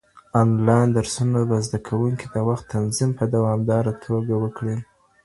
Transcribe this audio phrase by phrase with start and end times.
[0.41, 4.75] انلاين درسونه به زده کوونکي د وخت تنظيم په دوامداره توګه وکړي.